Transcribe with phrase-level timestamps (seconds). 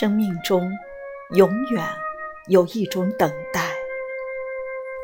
[0.00, 0.70] 生命中
[1.30, 1.84] 永远
[2.46, 3.68] 有一种等待。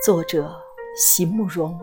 [0.05, 0.55] 作者：
[0.97, 1.77] 席慕容。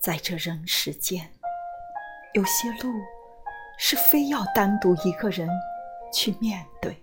[0.00, 1.30] 在这人世间，
[2.32, 2.90] 有些路
[3.76, 5.46] 是非要单独一个人
[6.10, 6.96] 去面对，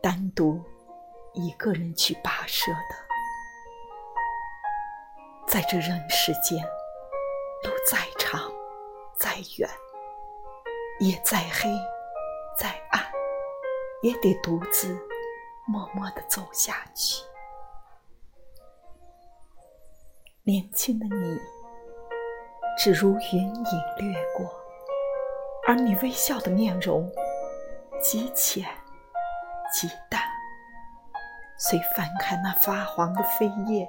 [0.00, 0.64] 单独
[1.34, 2.96] 一个人去跋涉的。
[5.46, 6.64] 在这人世间，
[7.64, 8.50] 路再长
[9.36, 9.68] 再远，
[10.98, 11.68] 也再黑
[12.58, 13.02] 再暗，
[14.00, 14.98] 也得独自
[15.66, 17.22] 默默地走下去。
[20.42, 21.38] 年轻的你，
[22.78, 23.64] 只如云影
[23.98, 24.50] 掠过，
[25.68, 27.06] 而你微笑的面容
[28.00, 28.66] 极浅
[29.70, 30.22] 极淡。
[31.58, 33.86] 虽翻开那发黄的扉页，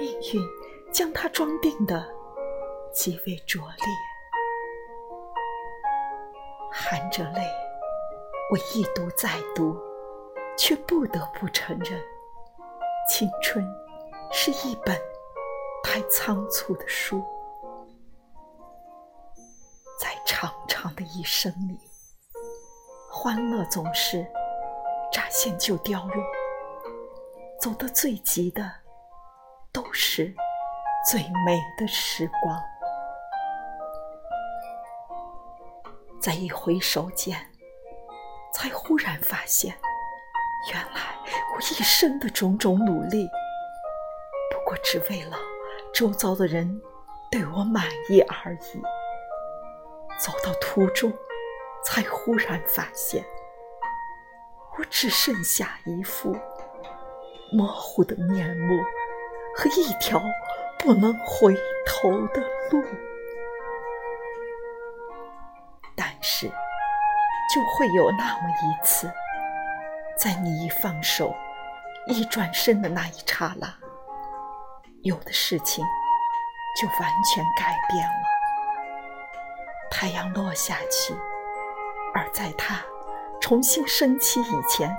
[0.00, 0.42] 命运
[0.90, 2.08] 将它装订的
[2.90, 4.05] 极为拙劣。
[6.78, 7.42] 含着泪，
[8.50, 9.76] 我一读再读，
[10.58, 12.00] 却不得不承认，
[13.08, 13.66] 青春
[14.30, 14.96] 是一本。
[15.82, 17.24] 太仓促的书，
[19.98, 21.78] 在长长的一生里，
[23.10, 24.26] 欢乐总是
[25.12, 26.22] 乍现就凋落，
[27.60, 28.70] 走得最急的
[29.72, 30.34] 都是
[31.08, 32.60] 最美的时光。
[36.26, 37.38] 在一回首间，
[38.52, 39.72] 才忽然发现，
[40.72, 41.00] 原来
[41.54, 43.28] 我一生的种种努力，
[44.50, 45.38] 不过只为了。
[45.94, 46.82] 周遭的人
[47.30, 48.82] 对我满意而已。
[50.18, 51.12] 走到途中，
[51.84, 53.24] 才忽然发现，
[54.76, 56.36] 我只剩下一副
[57.52, 58.82] 模糊的面目
[59.54, 60.20] 和一条
[60.80, 61.54] 不能回
[61.86, 62.40] 头的
[62.72, 62.84] 路。
[66.28, 69.08] 是，就会有那么一次，
[70.18, 71.32] 在你一放手、
[72.08, 73.72] 一转身的那一刹那。
[75.02, 75.84] 有的事情
[76.80, 78.26] 就完全改变了。
[79.88, 81.14] 太阳落下去，
[82.12, 82.82] 而在它
[83.40, 84.94] 重新升起以前，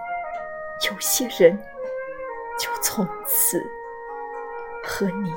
[0.90, 1.60] 有些人
[2.58, 3.62] 就从此
[4.82, 5.36] 和你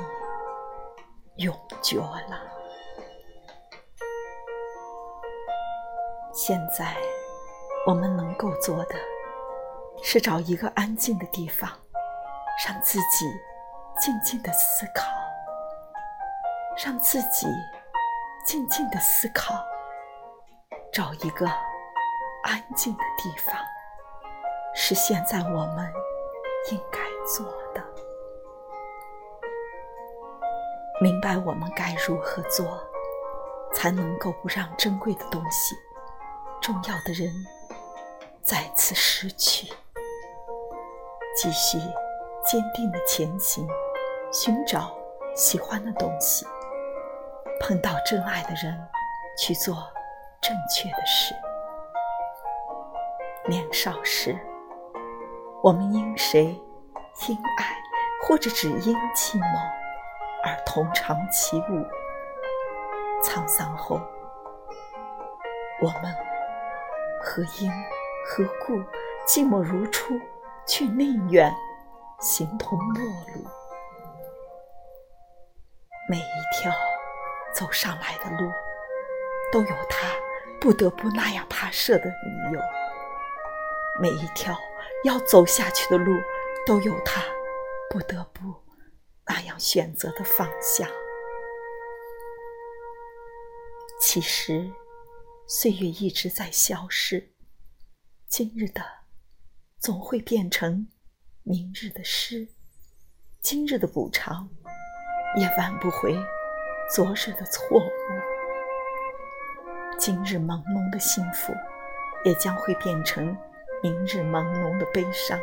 [1.35, 2.60] 永绝了。
[6.33, 6.95] 现在
[7.85, 8.95] 我们能够做的，
[10.01, 11.69] 是找一个安静的地方，
[12.67, 13.25] 让自己。
[13.99, 15.03] 静静的思考，
[16.83, 17.45] 让自己
[18.47, 19.63] 静静的思考，
[20.91, 21.45] 找一个
[22.41, 23.55] 安静的地方，
[24.73, 25.93] 是现在我们
[26.71, 27.83] 应该做的。
[30.99, 32.79] 明白我们该如何做，
[33.75, 35.75] 才能够不让珍贵的东西、
[36.61, 37.33] 重要的人
[38.43, 39.67] 再次失去。
[41.35, 41.77] 继续
[42.45, 43.67] 坚定的前行。
[44.33, 44.95] 寻找
[45.35, 46.47] 喜欢的东西，
[47.59, 48.79] 碰到真爱的人，
[49.37, 49.75] 去做
[50.39, 51.35] 正确的事。
[53.45, 54.39] 年少时，
[55.61, 56.45] 我们因谁、
[57.27, 57.75] 因爱，
[58.25, 59.59] 或者只因寂寞
[60.45, 61.85] 而同场起舞；
[63.21, 63.99] 沧桑后，
[65.81, 66.15] 我们
[67.33, 67.71] 何因
[68.25, 68.73] 何故，
[69.25, 70.19] 寂寞如初，
[70.67, 71.49] 却宁愿
[72.19, 73.01] 形同陌
[73.33, 73.47] 路。
[76.09, 76.21] 每一
[76.53, 76.69] 条
[77.53, 78.51] 走上来的路，
[79.49, 80.09] 都有他
[80.59, 82.59] 不得不那样跋涉的理由；
[84.01, 84.53] 每一条
[85.05, 86.13] 要走下去的路，
[86.65, 87.21] 都有他
[87.89, 88.53] 不得不
[89.27, 90.85] 那样选择的方向。
[94.01, 94.69] 其实，
[95.53, 97.33] 岁月一直在消失，
[98.25, 98.81] 今日的
[99.79, 100.87] 总会变成
[101.43, 102.47] 明日的诗，
[103.41, 104.49] 今日的补偿。
[105.35, 106.17] 也挽不回
[106.95, 107.83] 昨日的错误，
[109.99, 111.51] 今日朦胧的幸福，
[112.23, 113.25] 也将会变成
[113.83, 115.37] 明日朦胧的悲伤。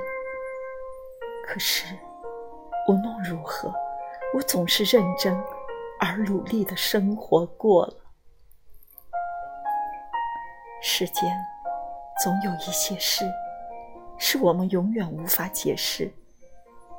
[1.46, 1.84] 可是
[2.88, 3.70] 无论如何，
[4.34, 5.38] 我总是认真
[6.00, 8.07] 而努力的生活过了。
[10.80, 11.24] 世间
[12.22, 13.24] 总有一些事，
[14.16, 16.12] 是我们永远无法解释，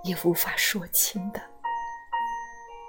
[0.03, 1.39] 也无法说清的。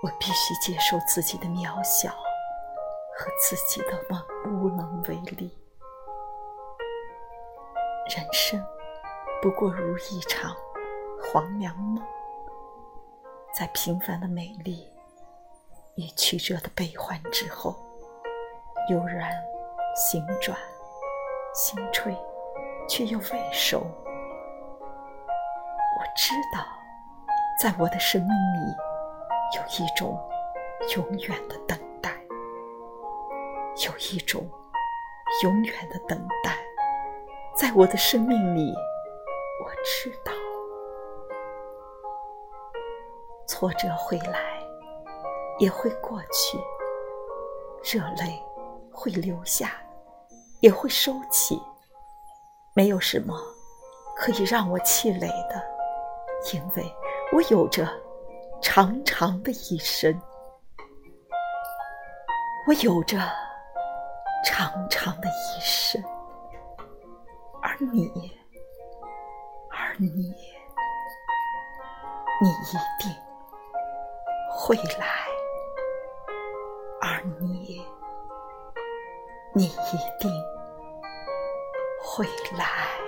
[0.02, 5.56] 我必须接受自己的渺小和自己的梦无能为力。
[8.16, 8.60] 人生
[9.42, 10.56] 不过如一场
[11.22, 12.02] 黄粱梦，
[13.54, 14.90] 在平凡的美丽
[15.96, 17.76] 与曲折的悲欢之后，
[18.88, 19.30] 悠然
[19.94, 20.58] 醒转，
[21.52, 22.16] 心吹，
[22.88, 23.78] 却又未收。
[23.78, 23.84] 我
[26.16, 26.64] 知道，
[27.60, 28.74] 在我的生命里，
[29.56, 30.16] 有一种
[30.96, 32.10] 永远的等待，
[33.86, 34.48] 有一种
[35.42, 36.56] 永远的等待，
[37.54, 38.72] 在我的生命里，
[39.64, 40.32] 我知道，
[43.46, 44.62] 挫折会来，
[45.58, 46.58] 也会过去。
[47.82, 48.40] 热泪
[48.92, 49.82] 会流下，
[50.60, 51.60] 也会收起。
[52.74, 53.36] 没有什么
[54.16, 55.62] 可以让我气馁的，
[56.52, 56.94] 因为
[57.32, 57.88] 我有着
[58.62, 60.20] 长长的一生，
[62.68, 63.18] 我有着
[64.44, 66.02] 长长的一生。
[67.62, 68.08] 而你，
[69.70, 70.08] 而你，
[72.40, 73.12] 你一定
[74.50, 75.26] 会来。
[77.02, 77.84] 而你，
[79.52, 80.30] 你一定
[82.02, 82.24] 会
[82.56, 82.99] 来。